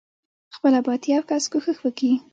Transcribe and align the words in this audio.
خپله 0.55 0.79
بايد 0.85 1.03
يو 1.13 1.21
کس 1.29 1.43
کوښښ 1.51 1.77
وکي. 1.81 2.11